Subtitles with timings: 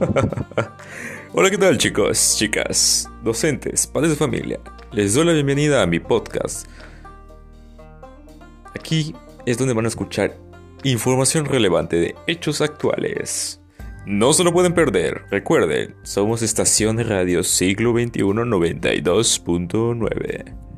[1.32, 4.58] Hola, ¿qué tal chicos, chicas, docentes, padres de familia?
[4.92, 6.66] Les doy la bienvenida a mi podcast.
[8.74, 10.38] Aquí es donde van a escuchar
[10.84, 13.60] información relevante de hechos actuales.
[14.06, 15.24] No se lo pueden perder.
[15.30, 20.69] Recuerden, somos estación de radio siglo XXI 92.9.